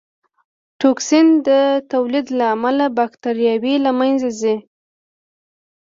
د 0.03 0.03
ټوکسین 0.79 1.27
د 1.47 1.49
تولید 1.91 2.27
له 2.39 2.45
امله 2.55 2.85
بکټریاوې 2.97 3.75
له 3.85 3.91
منځه 3.99 4.29
ځي. 4.41 4.55